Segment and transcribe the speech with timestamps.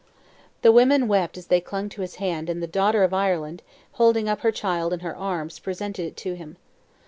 [0.63, 3.61] The women wept as they clung to his hand and the daughter of Ireland,
[3.91, 6.57] holding up her child in her arms, presented it to him.